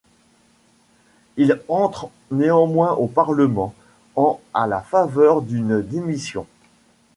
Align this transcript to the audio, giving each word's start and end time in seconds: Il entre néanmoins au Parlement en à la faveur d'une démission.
Il 1.37 1.61
entre 1.67 2.09
néanmoins 2.31 2.93
au 2.93 3.05
Parlement 3.05 3.75
en 4.15 4.41
à 4.51 4.65
la 4.65 4.81
faveur 4.81 5.43
d'une 5.43 5.79
démission. 5.79 6.47